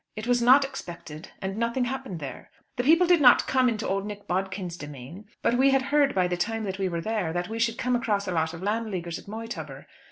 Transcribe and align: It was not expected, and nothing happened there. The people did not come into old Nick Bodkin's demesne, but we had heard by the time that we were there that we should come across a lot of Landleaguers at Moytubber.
It 0.15 0.25
was 0.25 0.41
not 0.41 0.65
expected, 0.65 1.29
and 1.43 1.57
nothing 1.57 1.85
happened 1.85 2.17
there. 2.19 2.49
The 2.75 2.83
people 2.83 3.05
did 3.05 3.21
not 3.21 3.45
come 3.45 3.69
into 3.69 3.87
old 3.87 4.03
Nick 4.07 4.25
Bodkin's 4.27 4.75
demesne, 4.75 5.25
but 5.43 5.59
we 5.59 5.69
had 5.69 5.83
heard 5.83 6.15
by 6.15 6.27
the 6.27 6.35
time 6.35 6.63
that 6.63 6.79
we 6.79 6.89
were 6.89 7.01
there 7.01 7.31
that 7.33 7.49
we 7.49 7.59
should 7.59 7.77
come 7.77 7.95
across 7.95 8.27
a 8.27 8.31
lot 8.31 8.51
of 8.55 8.63
Landleaguers 8.63 9.19
at 9.19 9.27
Moytubber. 9.27 9.85